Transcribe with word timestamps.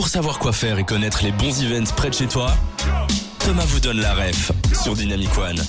Pour 0.00 0.08
savoir 0.08 0.38
quoi 0.38 0.54
faire 0.54 0.78
et 0.78 0.84
connaître 0.84 1.22
les 1.22 1.30
bons 1.30 1.62
events 1.62 1.92
près 1.94 2.08
de 2.08 2.14
chez 2.14 2.26
toi, 2.26 2.56
Thomas 3.40 3.66
vous 3.66 3.80
donne 3.80 4.00
la 4.00 4.14
ref 4.14 4.50
sur 4.82 4.94
Dynamic 4.94 5.28
One. 5.36 5.62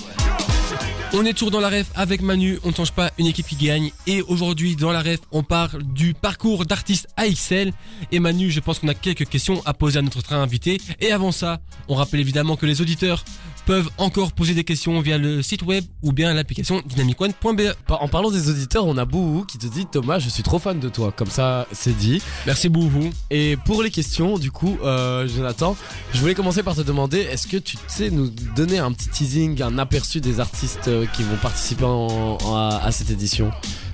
On 1.12 1.26
est 1.26 1.34
toujours 1.34 1.52
dans 1.52 1.60
la 1.60 1.68
ref 1.68 1.88
avec 1.96 2.22
Manu, 2.22 2.58
on 2.64 2.70
ne 2.70 2.74
change 2.74 2.94
pas 2.94 3.12
une 3.18 3.26
équipe 3.26 3.46
qui 3.46 3.58
gagne. 3.58 3.92
Et 4.08 4.22
aujourd'hui, 4.22 4.78
dans 4.78 4.94
la 4.94 5.02
ref, 5.02 5.20
on 5.34 5.44
parle 5.44 5.84
du 5.84 6.14
parcours 6.14 6.66
d'artiste 6.66 7.10
AXL. 7.18 7.74
Et 8.14 8.20
Manu, 8.22 8.50
je 8.50 8.62
pense 8.62 8.80
qu'on 8.80 8.88
a 8.88 8.94
quelques 8.94 9.28
questions 9.28 9.62
à 9.66 9.74
poser 9.74 10.00
à 10.00 10.02
notre 10.02 10.22
train 10.22 10.42
invité. 10.42 10.80
Et 11.02 11.12
avant 11.12 11.34
ça, 11.34 11.60
on 11.90 11.96
rappelle 11.96 12.22
évidemment 12.22 12.56
que 12.56 12.66
les 12.66 12.80
auditeurs 12.80 13.26
peuvent 13.72 13.90
encore 14.00 14.34
poser 14.34 14.54
des 14.54 14.66
questions 14.66 15.00
via 15.00 15.18
le 15.18 15.42
site 15.42 15.62
web 15.62 15.86
ou 16.04 16.12
bien 16.12 16.34
l'application 16.34 16.82
dynamicone.be. 16.86 17.74
En 17.88 18.10
parlant 18.10 18.30
des 18.30 18.50
auditeurs, 18.50 18.86
on 18.86 18.98
a 18.98 19.06
Bouhou 19.06 19.46
qui 19.46 19.58
te 19.58 19.66
dit 19.66 19.86
Thomas, 19.86 20.20
je 20.20 20.28
suis 20.28 20.44
trop 20.44 20.60
fan 20.60 20.78
de 20.78 20.90
toi. 20.90 21.14
Comme 21.16 21.30
ça, 21.30 21.66
c'est 21.72 21.96
dit. 21.96 22.22
Merci 22.46 22.68
Bouhou. 22.68 23.12
Et 23.30 23.56
pour 23.56 23.82
les 23.82 23.90
questions, 23.90 24.38
du 24.38 24.52
coup, 24.52 24.78
euh, 24.84 25.26
Jonathan, 25.26 25.78
je 26.14 26.20
voulais 26.20 26.36
commencer 26.36 26.64
par 26.64 26.76
te 26.76 26.82
demander 26.82 27.20
est-ce 27.20 27.48
que 27.48 27.56
tu 27.56 27.78
sais 27.88 28.10
nous 28.10 28.30
donner 28.58 28.78
un 28.78 28.92
petit 28.92 29.08
teasing, 29.08 29.62
un 29.62 29.78
aperçu 29.78 30.20
des 30.20 30.42
artistes 30.42 30.90
euh, 30.90 31.06
qui 31.06 31.24
vont 31.24 31.38
participer 31.38 31.86
à, 31.86 32.90
cette 32.92 33.10
édition? 33.10 33.52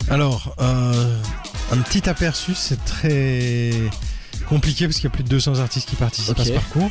Alors, 0.09 0.55
euh, 0.59 1.21
un 1.71 1.77
petit 1.81 2.09
aperçu, 2.09 2.55
c'est 2.55 2.83
très 2.83 3.73
compliqué 4.49 4.87
parce 4.87 4.95
qu'il 4.95 5.03
y 5.03 5.13
a 5.13 5.15
plus 5.15 5.23
de 5.23 5.29
200 5.29 5.59
artistes 5.59 5.87
qui 5.87 5.97
participent 5.97 6.39
à 6.39 6.45
ce 6.45 6.53
parcours. 6.53 6.89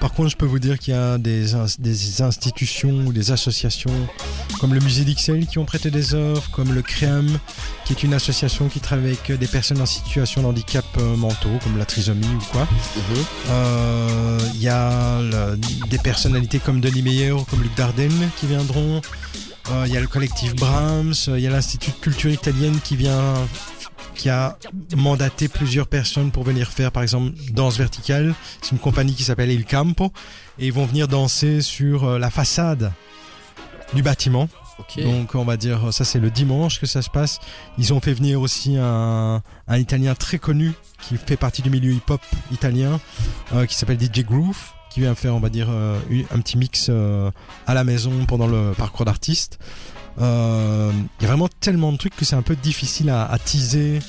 Par 0.00 0.12
contre, 0.14 0.30
je 0.30 0.36
peux 0.36 0.46
vous 0.46 0.58
dire 0.58 0.78
qu'il 0.78 0.94
y 0.94 0.96
a 0.96 1.18
des, 1.18 1.54
institutions 1.54 3.04
ou 3.06 3.12
des 3.12 3.32
associations 3.32 3.92
comme 4.58 4.74
le 4.74 4.80
Musée 4.80 5.04
d'Ixelles 5.04 5.46
qui 5.46 5.58
ont 5.58 5.64
prêté 5.64 5.90
des 5.90 6.14
œuvres, 6.14 6.50
comme 6.50 6.72
le 6.72 6.82
CREAM, 6.82 7.38
qui 7.84 7.92
est 7.92 8.02
une 8.02 8.14
association 8.14 8.68
qui 8.68 8.80
travaille 8.80 9.16
avec 9.24 9.38
des 9.38 9.46
personnes 9.46 9.80
en 9.80 9.86
situation 9.86 10.42
de 10.42 10.46
handicap 10.46 10.84
euh, 10.98 11.16
mentaux, 11.16 11.58
comme 11.62 11.76
la 11.76 11.84
trisomie 11.84 12.26
ou 12.26 12.44
quoi. 12.50 12.62
Mhm. 12.62 13.24
Euh, 13.50 14.38
il 14.54 14.62
y 14.62 14.68
a 14.68 15.20
des 15.88 15.98
personnalités 15.98 16.58
comme 16.58 16.80
Denis 16.80 17.02
Meyer 17.02 17.32
ou 17.32 17.44
comme 17.44 17.62
Luc 17.62 17.74
Dardenne 17.76 18.30
qui 18.38 18.46
viendront. 18.46 19.02
Euh, 19.70 19.84
il 19.86 19.92
y 19.92 19.96
a 19.96 20.00
le 20.00 20.06
collectif 20.08 20.54
Brahms, 20.56 21.14
il 21.28 21.40
y 21.40 21.46
a 21.46 21.50
l'Institut 21.50 21.90
de 21.90 21.96
culture 21.96 22.30
italienne 22.30 22.78
qui 22.82 22.96
vient 22.96 23.34
qui 24.20 24.28
a 24.28 24.58
mandaté 24.98 25.48
plusieurs 25.48 25.86
personnes 25.86 26.30
pour 26.30 26.44
venir 26.44 26.70
faire, 26.70 26.92
par 26.92 27.02
exemple, 27.02 27.32
danse 27.52 27.78
verticale. 27.78 28.34
C'est 28.60 28.72
une 28.72 28.78
compagnie 28.78 29.14
qui 29.14 29.22
s'appelle 29.22 29.50
Il 29.50 29.64
Campo. 29.64 30.12
Et 30.58 30.66
ils 30.66 30.74
vont 30.74 30.84
venir 30.84 31.08
danser 31.08 31.62
sur 31.62 32.04
euh, 32.04 32.18
la 32.18 32.28
façade 32.28 32.92
du 33.94 34.02
bâtiment. 34.02 34.48
Donc 34.96 35.34
on 35.34 35.44
va 35.44 35.58
dire 35.58 35.92
ça 35.92 36.06
c'est 36.06 36.18
le 36.18 36.30
dimanche 36.30 36.80
que 36.80 36.86
ça 36.86 37.02
se 37.02 37.10
passe. 37.10 37.38
Ils 37.76 37.92
ont 37.92 38.00
fait 38.00 38.14
venir 38.14 38.40
aussi 38.40 38.78
un, 38.78 39.42
un 39.68 39.76
Italien 39.76 40.14
très 40.14 40.38
connu 40.38 40.72
qui 41.02 41.18
fait 41.18 41.36
partie 41.36 41.60
du 41.60 41.68
milieu 41.68 41.92
hip-hop 41.92 42.22
italien 42.50 42.98
euh, 43.52 43.66
qui 43.66 43.74
s'appelle 43.74 43.98
DJ 44.00 44.24
Groove 44.24 44.56
qui 44.88 45.00
vient 45.00 45.14
faire 45.14 45.34
on 45.34 45.40
va 45.40 45.50
dire 45.50 45.68
euh, 45.68 45.98
un 46.34 46.40
petit 46.40 46.56
mix 46.56 46.90
à 47.66 47.74
la 47.74 47.84
maison 47.84 48.24
pendant 48.26 48.46
le 48.46 48.72
parcours 48.76 49.04
d'artiste. 49.04 49.58
Euh, 50.20 50.92
il 51.18 51.22
y 51.22 51.26
a 51.26 51.28
vraiment 51.28 51.48
tellement 51.60 51.92
de 51.92 51.96
trucs 51.96 52.16
que 52.16 52.24
c'est 52.24 52.36
un 52.36 52.42
peu 52.42 52.56
difficile 52.56 53.10
à, 53.10 53.36
teaser 53.44 54.00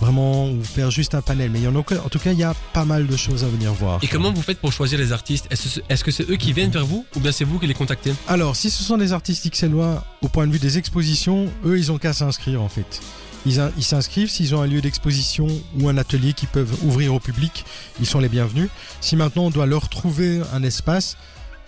vraiment 0.00 0.48
ou 0.48 0.62
faire 0.64 0.90
juste 0.90 1.14
un 1.14 1.20
panel. 1.20 1.50
Mais 1.50 1.58
il 1.60 1.64
y 1.64 1.68
en, 1.68 1.74
a, 1.74 1.78
en 1.78 2.08
tout 2.08 2.18
cas, 2.18 2.32
il 2.32 2.38
y 2.38 2.44
a 2.44 2.54
pas 2.72 2.84
mal 2.84 3.06
de 3.06 3.16
choses 3.16 3.44
à 3.44 3.48
venir 3.48 3.72
voir. 3.72 3.98
Et 4.02 4.08
comment 4.08 4.32
vous 4.32 4.42
faites 4.42 4.58
pour 4.58 4.72
choisir 4.72 4.98
les 4.98 5.12
artistes 5.12 5.46
Est-ce 5.50 6.04
que 6.04 6.10
c'est 6.10 6.28
eux 6.30 6.36
qui 6.36 6.52
viennent 6.52 6.70
vers 6.70 6.86
vous 6.86 7.04
ou 7.16 7.20
bien 7.20 7.32
c'est 7.32 7.44
vous 7.44 7.58
qui 7.58 7.66
les 7.66 7.74
contactez 7.74 8.12
Alors, 8.28 8.56
si 8.56 8.70
ce 8.70 8.82
sont 8.82 8.96
des 8.96 9.12
artistes 9.12 9.48
xénois, 9.50 10.04
au 10.22 10.28
point 10.28 10.46
de 10.46 10.52
vue 10.52 10.58
des 10.58 10.78
expositions, 10.78 11.48
eux, 11.64 11.78
ils 11.78 11.92
ont 11.92 11.98
qu'à 11.98 12.12
s'inscrire 12.12 12.62
en 12.62 12.68
fait. 12.68 13.00
Ils 13.46 13.84
s'inscrivent, 13.84 14.28
s'ils 14.30 14.54
ont 14.54 14.60
un 14.60 14.66
lieu 14.66 14.82
d'exposition 14.82 15.46
ou 15.78 15.88
un 15.88 15.96
atelier 15.96 16.34
qui 16.34 16.46
peuvent 16.46 16.76
ouvrir 16.84 17.14
au 17.14 17.20
public, 17.20 17.64
ils 17.98 18.06
sont 18.06 18.20
les 18.20 18.28
bienvenus. 18.28 18.68
Si 19.00 19.16
maintenant 19.16 19.44
on 19.44 19.50
doit 19.50 19.64
leur 19.64 19.88
trouver 19.88 20.42
un 20.52 20.62
espace, 20.62 21.16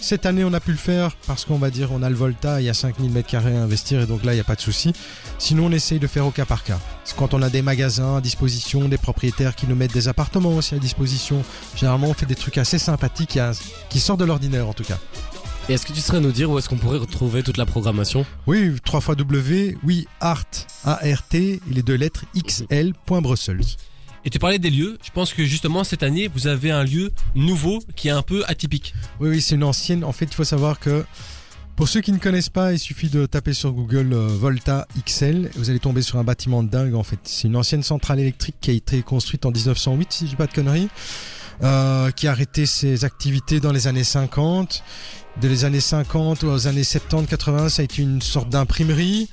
cette 0.02 0.26
année, 0.26 0.44
on 0.44 0.52
a 0.52 0.60
pu 0.60 0.72
le 0.72 0.76
faire 0.76 1.16
parce 1.26 1.44
qu'on 1.44 1.58
va 1.58 1.70
dire 1.70 1.92
on 1.92 2.02
a 2.02 2.10
le 2.10 2.16
Volta, 2.16 2.60
il 2.60 2.64
y 2.64 2.68
a 2.68 2.74
5000 2.74 3.10
mètres 3.10 3.28
carrés 3.28 3.56
à 3.56 3.62
investir 3.62 4.00
et 4.00 4.06
donc 4.06 4.24
là, 4.24 4.32
il 4.32 4.36
n'y 4.36 4.40
a 4.40 4.44
pas 4.44 4.56
de 4.56 4.60
souci. 4.60 4.92
Sinon, 5.38 5.66
on 5.66 5.72
essaye 5.72 5.98
de 5.98 6.06
faire 6.06 6.26
au 6.26 6.30
cas 6.30 6.44
par 6.44 6.64
cas. 6.64 6.78
Quand 7.16 7.34
on 7.34 7.42
a 7.42 7.48
des 7.48 7.62
magasins 7.62 8.16
à 8.16 8.20
disposition, 8.20 8.88
des 8.88 8.98
propriétaires 8.98 9.54
qui 9.54 9.66
nous 9.66 9.74
mettent 9.74 9.92
des 9.94 10.08
appartements 10.08 10.56
aussi 10.56 10.74
à 10.74 10.78
disposition, 10.78 11.42
généralement, 11.76 12.08
on 12.08 12.14
fait 12.14 12.26
des 12.26 12.34
trucs 12.34 12.58
assez 12.58 12.78
sympathiques 12.78 13.38
qui 13.88 14.00
sortent 14.00 14.20
de 14.20 14.24
l'ordinaire 14.24 14.68
en 14.68 14.72
tout 14.72 14.84
cas. 14.84 14.98
Et 15.68 15.74
est-ce 15.74 15.86
que 15.86 15.92
tu 15.92 16.00
serais 16.00 16.20
nous 16.20 16.32
dire 16.32 16.50
où 16.50 16.58
est-ce 16.58 16.68
qu'on 16.68 16.76
pourrait 16.76 16.98
retrouver 16.98 17.44
toute 17.44 17.56
la 17.56 17.66
programmation? 17.66 18.26
Oui, 18.48 18.74
3 18.84 19.00
fois 19.00 19.14
W, 19.14 19.78
oui, 19.84 20.08
art, 20.20 20.44
A-R-T, 20.84 21.60
les 21.70 21.82
deux 21.82 21.94
lettres, 21.94 22.24
XL.Brussels. 22.36 23.60
Et 24.24 24.30
tu 24.30 24.38
parlais 24.38 24.58
des 24.58 24.70
lieux. 24.70 24.98
Je 25.04 25.10
pense 25.10 25.32
que 25.32 25.44
justement 25.44 25.84
cette 25.84 26.02
année, 26.02 26.28
vous 26.28 26.46
avez 26.46 26.70
un 26.70 26.84
lieu 26.84 27.10
nouveau 27.34 27.80
qui 27.96 28.08
est 28.08 28.12
un 28.12 28.22
peu 28.22 28.44
atypique. 28.46 28.94
Oui, 29.20 29.30
oui, 29.30 29.40
c'est 29.40 29.56
une 29.56 29.64
ancienne. 29.64 30.04
En 30.04 30.12
fait, 30.12 30.26
il 30.26 30.34
faut 30.34 30.44
savoir 30.44 30.78
que 30.78 31.04
pour 31.74 31.88
ceux 31.88 32.00
qui 32.00 32.12
ne 32.12 32.18
connaissent 32.18 32.50
pas, 32.50 32.72
il 32.72 32.78
suffit 32.78 33.08
de 33.08 33.26
taper 33.26 33.54
sur 33.54 33.72
Google 33.72 34.12
euh, 34.12 34.26
Volta 34.28 34.86
XL. 35.04 35.50
Vous 35.56 35.70
allez 35.70 35.80
tomber 35.80 36.02
sur 36.02 36.18
un 36.18 36.24
bâtiment 36.24 36.62
de 36.62 36.68
dingue. 36.68 36.94
En 36.94 37.02
fait, 37.02 37.18
c'est 37.24 37.48
une 37.48 37.56
ancienne 37.56 37.82
centrale 37.82 38.20
électrique 38.20 38.56
qui 38.60 38.70
a 38.70 38.74
été 38.74 39.02
construite 39.02 39.46
en 39.46 39.50
1908, 39.50 40.12
si 40.12 40.24
je 40.26 40.30
dis 40.30 40.36
pas 40.36 40.46
de 40.46 40.52
conneries. 40.52 40.88
Euh, 41.62 42.10
qui 42.10 42.26
a 42.26 42.32
arrêté 42.32 42.66
ses 42.66 43.04
activités 43.04 43.60
dans 43.60 43.70
les 43.70 43.86
années 43.86 44.02
50. 44.02 44.82
De 45.40 45.48
les 45.48 45.64
années 45.64 45.80
50 45.80 46.44
aux 46.44 46.66
années 46.66 46.82
70, 46.82 47.28
80, 47.28 47.68
ça 47.68 47.82
a 47.82 47.84
été 47.84 48.02
une 48.02 48.20
sorte 48.20 48.48
d'imprimerie. 48.48 49.30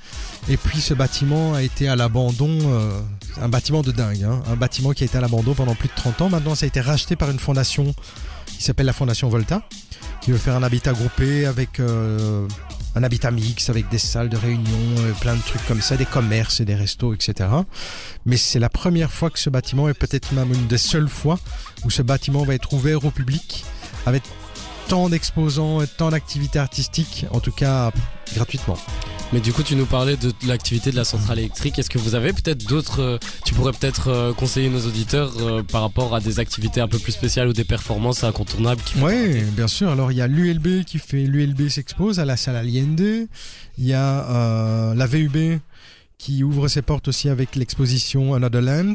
Et 0.48 0.56
puis 0.56 0.80
ce 0.80 0.94
bâtiment 0.94 1.54
a 1.54 1.62
été 1.62 1.88
à 1.88 1.96
l'abandon, 1.96 2.56
euh, 2.62 3.00
un 3.42 3.48
bâtiment 3.48 3.82
de 3.82 3.90
dingue, 3.90 4.22
hein. 4.22 4.42
un 4.50 4.56
bâtiment 4.56 4.92
qui 4.92 5.02
a 5.02 5.06
été 5.06 5.18
à 5.18 5.20
l'abandon 5.20 5.54
pendant 5.54 5.74
plus 5.74 5.88
de 5.88 5.94
30 5.94 6.22
ans. 6.22 6.28
Maintenant, 6.28 6.54
ça 6.54 6.64
a 6.64 6.68
été 6.68 6.80
racheté 6.80 7.16
par 7.16 7.30
une 7.30 7.40
fondation 7.40 7.94
qui 8.46 8.62
s'appelle 8.62 8.86
la 8.86 8.92
Fondation 8.92 9.28
Volta, 9.28 9.62
qui 10.20 10.30
veut 10.30 10.38
faire 10.38 10.54
un 10.54 10.62
habitat 10.62 10.92
groupé 10.92 11.46
avec 11.46 11.80
euh, 11.80 12.46
un 12.94 13.02
habitat 13.02 13.30
mix, 13.30 13.70
avec 13.70 13.88
des 13.88 13.98
salles 13.98 14.28
de 14.28 14.36
réunion, 14.36 14.78
euh, 14.98 15.12
plein 15.20 15.36
de 15.36 15.42
trucs 15.42 15.64
comme 15.66 15.80
ça, 15.80 15.96
des 15.96 16.06
commerces 16.06 16.60
et 16.60 16.64
des 16.64 16.74
restos, 16.74 17.14
etc. 17.14 17.48
Mais 18.26 18.36
c'est 18.36 18.58
la 18.58 18.68
première 18.68 19.12
fois 19.12 19.30
que 19.30 19.38
ce 19.38 19.50
bâtiment, 19.50 19.88
est 19.88 19.94
peut-être 19.94 20.32
même 20.32 20.52
une 20.52 20.66
des 20.66 20.78
seules 20.78 21.08
fois, 21.08 21.38
où 21.84 21.90
ce 21.90 22.02
bâtiment 22.02 22.44
va 22.44 22.54
être 22.54 22.72
ouvert 22.72 23.04
au 23.04 23.10
public 23.10 23.64
avec 24.06 24.22
tant 24.88 25.08
d'exposants 25.08 25.82
et 25.82 25.86
tant 25.86 26.10
d'activités 26.10 26.58
artistiques, 26.58 27.26
en 27.30 27.40
tout 27.40 27.52
cas 27.52 27.92
gratuitement. 28.34 28.76
Mais 29.32 29.40
du 29.40 29.52
coup, 29.52 29.62
tu 29.62 29.76
nous 29.76 29.86
parlais 29.86 30.16
de 30.16 30.32
l'activité 30.46 30.90
de 30.90 30.96
la 30.96 31.04
centrale 31.04 31.38
électrique. 31.38 31.78
Est-ce 31.78 31.88
que 31.88 31.98
vous 31.98 32.16
avez 32.16 32.32
peut-être 32.32 32.66
d'autres. 32.66 33.00
Euh, 33.00 33.18
tu 33.44 33.54
pourrais 33.54 33.70
peut-être 33.70 34.08
euh, 34.08 34.32
conseiller 34.32 34.68
nos 34.68 34.80
auditeurs 34.80 35.32
euh, 35.40 35.62
par 35.62 35.82
rapport 35.82 36.16
à 36.16 36.20
des 36.20 36.40
activités 36.40 36.80
un 36.80 36.88
peu 36.88 36.98
plus 36.98 37.12
spéciales 37.12 37.46
ou 37.46 37.52
des 37.52 37.64
performances 37.64 38.24
incontournables 38.24 38.82
Oui, 38.98 39.42
bien 39.52 39.68
sûr. 39.68 39.90
Alors, 39.90 40.10
il 40.10 40.18
y 40.18 40.20
a 40.20 40.26
l'ULB 40.26 40.84
qui 40.84 40.98
fait. 40.98 41.24
L'ULB 41.24 41.68
s'expose 41.68 42.18
à 42.18 42.24
la 42.24 42.36
salle 42.36 42.56
Allende. 42.56 43.28
Il 43.78 43.86
y 43.86 43.94
a 43.94 44.94
la 44.94 45.06
VUB 45.06 45.60
qui 46.18 46.42
ouvre 46.42 46.66
ses 46.68 46.82
portes 46.82 47.08
aussi 47.08 47.28
avec 47.28 47.54
l'exposition 47.54 48.34
Another 48.34 48.60
Land 48.60 48.92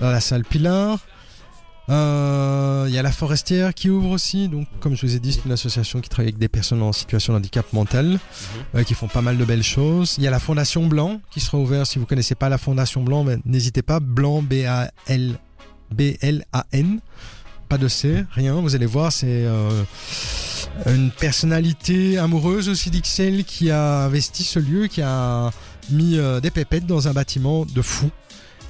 à 0.00 0.12
la 0.12 0.20
salle 0.20 0.44
Pilar. 0.44 1.00
Euh, 1.88 2.84
il 2.88 2.94
y 2.94 2.98
a 2.98 3.02
la 3.02 3.12
Forestière 3.12 3.74
qui 3.74 3.90
ouvre 3.90 4.10
aussi. 4.10 4.48
Donc, 4.48 4.66
comme 4.80 4.96
je 4.96 5.04
vous 5.04 5.16
ai 5.16 5.18
dit, 5.18 5.32
c'est 5.32 5.44
une 5.44 5.52
association 5.52 6.00
qui 6.00 6.08
travaille 6.08 6.28
avec 6.28 6.38
des 6.38 6.48
personnes 6.48 6.82
en 6.82 6.92
situation 6.92 7.32
de 7.32 7.38
handicap 7.38 7.72
mental, 7.72 8.06
mhm. 8.06 8.18
euh, 8.76 8.82
qui 8.84 8.94
font 8.94 9.08
pas 9.08 9.22
mal 9.22 9.36
de 9.36 9.44
belles 9.44 9.62
choses. 9.62 10.14
Il 10.18 10.24
y 10.24 10.28
a 10.28 10.30
la 10.30 10.38
Fondation 10.38 10.86
Blanc 10.86 11.20
qui 11.30 11.40
sera 11.40 11.58
ouverte. 11.58 11.86
Si 11.86 11.98
vous 11.98 12.06
connaissez 12.06 12.34
pas 12.34 12.48
la 12.48 12.58
Fondation 12.58 13.02
Blanc, 13.02 13.26
n'hésitez 13.44 13.82
pas. 13.82 14.00
Blanc, 14.00 14.42
B-A-L, 14.42 15.38
B-L-A-N. 15.90 17.00
Pas 17.68 17.78
de 17.78 17.88
C, 17.88 18.24
rien. 18.32 18.54
Vous 18.54 18.74
allez 18.74 18.86
voir, 18.86 19.12
c'est 19.12 19.26
euh, 19.28 19.82
une 20.86 21.10
personnalité 21.10 22.18
amoureuse 22.18 22.68
aussi 22.68 22.90
d'Ixelles 22.90 23.44
qui 23.44 23.70
a 23.70 24.04
investi 24.04 24.44
ce 24.44 24.58
lieu, 24.58 24.88
qui 24.88 25.00
a 25.00 25.50
mis 25.90 26.18
des 26.42 26.50
pépettes 26.50 26.86
dans 26.86 27.08
un 27.08 27.12
bâtiment 27.12 27.64
de 27.64 27.80
fou 27.80 28.10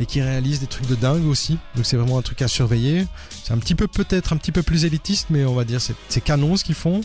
et 0.00 0.06
qui 0.06 0.20
réalise 0.20 0.60
des 0.60 0.66
trucs 0.66 0.86
de 0.86 0.94
dingue 0.94 1.26
aussi. 1.26 1.58
Donc 1.76 1.86
c'est 1.86 1.96
vraiment 1.96 2.18
un 2.18 2.22
truc 2.22 2.42
à 2.42 2.48
surveiller. 2.48 3.06
C'est 3.44 3.52
un 3.52 3.58
petit 3.58 3.74
peu 3.74 3.86
peut-être 3.86 4.32
un 4.32 4.36
petit 4.36 4.52
peu 4.52 4.62
plus 4.62 4.84
élitiste, 4.84 5.28
mais 5.30 5.44
on 5.44 5.54
va 5.54 5.64
dire 5.64 5.80
c'est 5.80 6.20
canon 6.20 6.56
ce 6.56 6.64
qu'ils 6.64 6.74
font. 6.74 7.00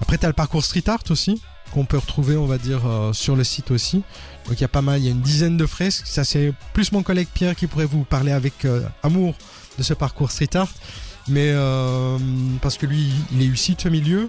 Après 0.00 0.18
tu 0.18 0.24
as 0.24 0.28
le 0.28 0.34
parcours 0.34 0.64
street 0.64 0.84
art 0.88 1.02
aussi 1.10 1.40
qu'on 1.72 1.84
peut 1.84 1.98
retrouver 1.98 2.36
on 2.36 2.46
va 2.46 2.58
dire 2.58 2.80
euh, 2.86 3.12
sur 3.12 3.36
le 3.36 3.44
site 3.44 3.70
aussi. 3.70 4.02
Donc 4.46 4.58
il 4.58 4.60
y 4.60 4.64
a 4.64 4.68
pas 4.68 4.82
mal, 4.82 5.00
il 5.00 5.04
y 5.04 5.08
a 5.08 5.12
une 5.12 5.20
dizaine 5.20 5.56
de 5.56 5.66
fresques. 5.66 6.06
Ça 6.06 6.24
c'est 6.24 6.52
plus 6.72 6.92
mon 6.92 7.02
collègue 7.02 7.28
Pierre 7.32 7.54
qui 7.54 7.66
pourrait 7.66 7.86
vous 7.86 8.04
parler 8.04 8.32
avec 8.32 8.64
euh, 8.64 8.82
amour 9.02 9.34
de 9.78 9.82
ce 9.82 9.94
parcours 9.94 10.30
street 10.30 10.56
art, 10.56 10.72
mais 11.28 11.50
euh, 11.52 12.18
parce 12.60 12.76
que 12.76 12.86
lui 12.86 13.12
il 13.32 13.42
est 13.42 13.46
issu 13.46 13.74
de 13.74 13.80
ce 13.80 13.88
milieu. 13.88 14.28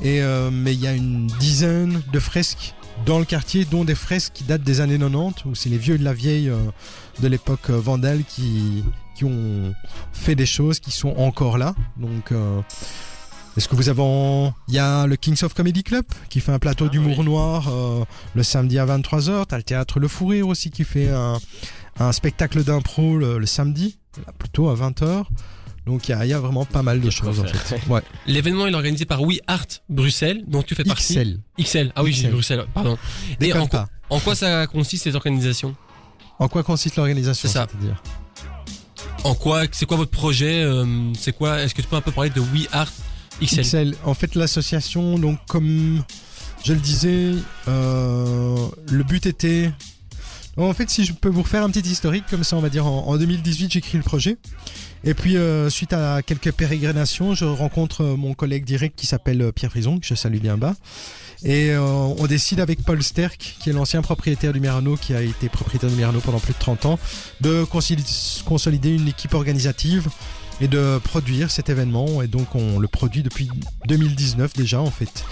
Et 0.00 0.22
mais 0.52 0.74
il 0.74 0.80
y 0.80 0.86
a 0.86 0.92
une 0.92 1.26
dizaine 1.26 2.02
de 2.12 2.20
fresques 2.20 2.76
dans 3.06 3.18
le 3.18 3.24
quartier, 3.24 3.64
dont 3.64 3.84
des 3.84 3.94
fresques 3.94 4.32
qui 4.34 4.44
datent 4.44 4.62
des 4.62 4.80
années 4.80 4.98
90, 4.98 5.44
où 5.46 5.54
c'est 5.54 5.68
les 5.68 5.78
vieux 5.78 5.98
de 5.98 6.04
la 6.04 6.12
vieille 6.12 6.48
euh, 6.48 6.58
de 7.20 7.28
l'époque 7.28 7.70
euh, 7.70 7.78
vandale 7.78 8.24
qui, 8.24 8.84
qui 9.14 9.24
ont 9.24 9.74
fait 10.12 10.34
des 10.34 10.46
choses 10.46 10.80
qui 10.80 10.90
sont 10.90 11.14
encore 11.16 11.58
là. 11.58 11.74
Donc, 11.96 12.32
euh, 12.32 12.60
est-ce 13.56 13.68
que 13.68 13.76
vous 13.76 13.88
avez... 13.88 14.02
Il 14.68 14.74
y 14.74 14.78
a 14.78 15.06
le 15.06 15.16
Kings 15.16 15.42
of 15.42 15.54
Comedy 15.54 15.82
Club 15.82 16.04
qui 16.28 16.40
fait 16.40 16.52
un 16.52 16.58
plateau 16.58 16.86
ah 16.86 16.88
d'humour 16.90 17.24
noir 17.24 17.72
le 18.34 18.42
samedi 18.44 18.78
à 18.78 18.86
23h. 18.86 19.46
T'as 19.46 19.56
le 19.56 19.64
théâtre 19.64 19.98
Le 19.98 20.06
Fou 20.06 20.26
Rire 20.26 20.46
aussi 20.46 20.70
qui 20.70 20.84
fait 20.84 21.08
un, 21.08 21.38
un 21.98 22.12
spectacle 22.12 22.62
d'impro 22.62 23.16
le, 23.16 23.38
le, 23.38 23.46
samedi, 23.46 23.98
plutôt 24.38 24.68
à 24.68 24.76
20h. 24.76 25.24
Donc 25.88 26.06
il 26.06 26.12
y 26.12 26.14
a, 26.14 26.24
il 26.24 26.28
y 26.28 26.32
a 26.34 26.38
vraiment 26.38 26.64
pas 26.66 26.82
mal 26.82 27.00
de 27.00 27.08
choses 27.10 27.40
en 27.40 27.44
fait. 27.44 27.80
Ouais. 27.88 28.02
L'événement 28.26 28.66
est 28.66 28.74
organisé 28.74 29.04
par 29.06 29.22
We 29.22 29.38
Art 29.46 29.64
Bruxelles, 29.88 30.44
dont 30.46 30.62
tu 30.62 30.74
fais 30.74 30.84
partie. 30.84 31.14
XL. 31.14 31.40
XL. 31.58 31.92
Ah 31.96 32.02
oui, 32.04 32.12
j'ai. 32.12 32.28
Bruxelles, 32.28 32.64
pardon. 32.74 32.98
Et 33.40 33.52
en, 33.54 33.66
quoi- 33.66 33.80
pas. 33.86 33.88
en 34.10 34.20
quoi 34.20 34.34
ça 34.34 34.66
consiste 34.66 35.04
ces 35.04 35.16
organisations? 35.16 35.74
En 36.38 36.46
quoi 36.48 36.62
consiste 36.62 36.96
l'organisation 36.96 37.48
C'est 37.48 37.52
ça. 37.54 37.66
c'est-à-dire? 37.70 38.00
En 39.24 39.34
quoi 39.34 39.62
C'est 39.72 39.86
quoi 39.86 39.96
votre 39.96 40.10
projet 40.10 40.62
euh, 40.62 40.84
C'est 41.18 41.32
quoi 41.32 41.60
Est-ce 41.62 41.74
que 41.74 41.82
tu 41.82 41.88
peux 41.88 41.96
un 41.96 42.00
peu 42.02 42.12
parler 42.12 42.30
de 42.30 42.40
We 42.40 42.68
Art 42.72 42.92
XL 43.42 43.62
XL. 43.62 43.94
En 44.04 44.14
fait, 44.14 44.34
l'association, 44.34 45.18
donc 45.18 45.38
comme 45.48 46.04
je 46.64 46.72
le 46.74 46.80
disais, 46.80 47.32
euh, 47.68 48.56
le 48.90 49.04
but 49.04 49.24
était. 49.26 49.72
En 50.58 50.74
fait, 50.74 50.90
si 50.90 51.04
je 51.04 51.12
peux 51.12 51.28
vous 51.28 51.42
refaire 51.42 51.62
un 51.62 51.70
petit 51.70 51.88
historique, 51.88 52.24
comme 52.28 52.42
ça, 52.44 52.56
on 52.56 52.60
va 52.60 52.68
dire 52.68 52.86
en, 52.86 53.06
en 53.06 53.16
2018, 53.16 53.72
j'écris 53.72 53.96
le 53.96 54.02
projet. 54.02 54.36
Et 55.04 55.14
puis, 55.14 55.36
euh, 55.36 55.70
suite 55.70 55.92
à 55.92 56.22
quelques 56.22 56.50
pérégrinations, 56.52 57.34
je 57.34 57.44
rencontre 57.44 58.02
euh, 58.02 58.16
mon 58.16 58.34
collègue 58.34 58.64
direct 58.64 58.98
qui 58.98 59.06
s'appelle 59.06 59.40
euh, 59.40 59.52
Pierre 59.52 59.70
Frison, 59.70 60.00
que 60.00 60.06
je 60.06 60.14
salue 60.16 60.38
bien 60.38 60.56
bas. 60.56 60.74
Et 61.44 61.76
on 61.76 62.26
décide 62.26 62.58
avec 62.58 62.82
Paul 62.82 63.00
Sterck, 63.00 63.54
qui 63.60 63.70
est 63.70 63.72
l'ancien 63.72 64.02
propriétaire 64.02 64.52
du 64.52 64.58
Mirano, 64.58 64.96
qui 64.96 65.14
a 65.14 65.22
été 65.22 65.48
propriétaire 65.48 65.88
du 65.88 65.94
Mirano 65.94 66.18
pendant 66.18 66.40
plus 66.40 66.52
de 66.52 66.58
30 66.58 66.86
ans, 66.86 66.98
de 67.40 67.62
consoli- 67.62 68.42
consolider 68.42 68.90
une 68.90 69.06
équipe 69.06 69.34
organisative 69.34 70.08
et 70.60 70.68
de 70.68 70.98
produire 71.02 71.50
cet 71.50 71.68
événement. 71.68 72.22
Et 72.22 72.26
donc 72.26 72.54
on 72.54 72.78
le 72.78 72.88
produit 72.88 73.22
depuis 73.22 73.48
2019 73.86 74.52
déjà 74.54 74.80
en 74.80 74.90
fait. 74.90 75.24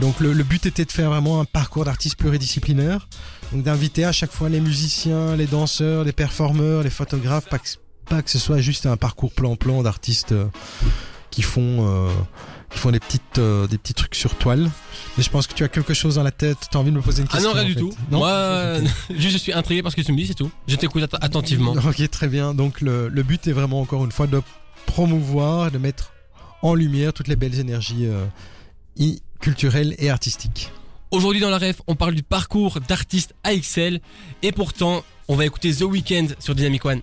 Donc 0.00 0.20
le, 0.20 0.32
le 0.32 0.44
but 0.44 0.66
était 0.66 0.84
de 0.84 0.92
faire 0.92 1.10
vraiment 1.10 1.40
un 1.40 1.44
parcours 1.44 1.84
d'artistes 1.84 2.16
pluridisciplinaire. 2.16 3.08
Donc 3.52 3.62
d'inviter 3.62 4.04
à 4.04 4.12
chaque 4.12 4.32
fois 4.32 4.48
les 4.48 4.60
musiciens, 4.60 5.36
les 5.36 5.46
danseurs, 5.46 6.04
les 6.04 6.12
performeurs, 6.12 6.82
les 6.82 6.90
photographes, 6.90 7.48
pas 7.48 7.58
que, 7.58 7.68
pas 8.08 8.22
que 8.22 8.30
ce 8.30 8.38
soit 8.38 8.58
juste 8.60 8.86
un 8.86 8.96
parcours 8.96 9.32
plan-plan 9.32 9.82
d'artistes 9.82 10.32
euh, 10.32 10.46
qui 11.30 11.42
font... 11.42 11.86
euh, 11.88 12.10
qui 12.70 12.78
font 12.78 12.90
des 12.90 13.00
petites 13.00 13.36
euh, 13.38 13.66
des 13.66 13.76
petits 13.76 13.92
trucs 13.92 14.14
sur 14.14 14.34
toile. 14.36 14.70
Mais 15.18 15.22
je 15.22 15.28
pense 15.28 15.46
que 15.46 15.52
tu 15.52 15.62
as 15.62 15.68
quelque 15.68 15.92
chose 15.92 16.14
dans 16.14 16.22
la 16.22 16.30
tête. 16.30 16.56
Tu 16.70 16.74
as 16.74 16.80
envie 16.80 16.90
de 16.90 16.96
me 16.96 17.02
poser 17.02 17.20
une 17.20 17.28
Ah 17.30 17.34
question 17.34 17.50
non, 17.50 17.54
rien 17.54 17.64
en 17.64 17.66
du 17.66 17.74
fait. 17.74 17.80
tout. 17.80 17.92
Non 18.10 18.18
Moi, 18.20 18.78
juste 19.10 19.32
je 19.34 19.36
suis 19.36 19.52
intrigué 19.52 19.82
par 19.82 19.92
ce 19.92 19.96
que 19.96 20.00
tu 20.00 20.10
me 20.10 20.16
dis, 20.16 20.26
c'est 20.26 20.32
tout. 20.32 20.50
Je 20.66 20.76
t'écoute 20.76 21.02
att- 21.02 21.18
attentivement. 21.22 21.72
Ok, 21.86 22.08
très 22.10 22.28
bien. 22.28 22.54
Donc 22.54 22.80
le, 22.80 23.08
le 23.10 23.22
but 23.22 23.46
est 23.46 23.52
vraiment 23.52 23.82
encore 23.82 24.06
une 24.06 24.10
fois 24.10 24.26
de 24.26 24.40
promouvoir, 24.86 25.70
de 25.70 25.78
mettre 25.78 26.12
en 26.62 26.74
lumière 26.74 27.12
toutes 27.12 27.28
les 27.28 27.36
belles 27.36 27.58
énergies 27.58 28.06
euh, 28.06 28.26
culturelles 29.40 29.94
et 29.98 30.10
artistiques. 30.10 30.70
Aujourd'hui 31.10 31.42
dans 31.42 31.50
la 31.50 31.58
ref, 31.58 31.82
on 31.86 31.94
parle 31.94 32.14
du 32.14 32.22
parcours 32.22 32.80
d'artistes 32.80 33.34
AXL 33.44 34.00
et 34.42 34.52
pourtant, 34.52 35.04
on 35.28 35.34
va 35.34 35.44
écouter 35.44 35.74
The 35.74 35.82
Weeknd 35.82 36.28
sur 36.38 36.54
Dynamic 36.54 36.84
One. 36.86 37.02